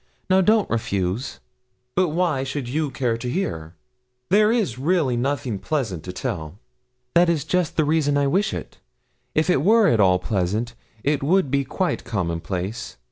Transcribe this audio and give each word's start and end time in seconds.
Now 0.31 0.41
don't 0.41 0.67
refuse.' 0.67 1.39
'But 1.93 2.07
why 2.09 2.43
should 2.43 2.67
you 2.67 2.89
care 2.89 3.17
to 3.17 3.29
hear? 3.29 3.75
There 4.31 4.51
is 4.51 4.79
really 4.79 5.15
nothing 5.15 5.59
pleasant 5.59 6.01
to 6.05 6.11
tell.' 6.11 6.57
'That 7.13 7.29
is 7.29 7.43
just 7.45 7.77
the 7.77 7.85
reason 7.85 8.17
I 8.17 8.25
wish 8.25 8.51
it. 8.51 8.79
If 9.35 9.47
it 9.47 9.61
were 9.61 9.87
at 9.89 9.99
all 9.99 10.17
pleasant, 10.17 10.73
it 11.03 11.21
would 11.21 11.51
be 11.51 11.63
quite 11.63 12.03
commonplace. 12.03 12.97